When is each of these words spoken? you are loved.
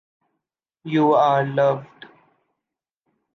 you 0.83 1.13
are 1.13 1.45
loved. 1.45 2.07